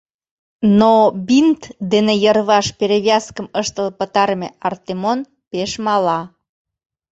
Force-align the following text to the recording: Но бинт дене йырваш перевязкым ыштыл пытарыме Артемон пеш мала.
Но 0.79 0.93
бинт 1.27 1.61
дене 1.91 2.13
йырваш 2.23 2.67
перевязкым 2.79 3.47
ыштыл 3.61 3.87
пытарыме 3.99 4.49
Артемон 4.67 5.19
пеш 5.49 5.71
мала. 5.85 6.19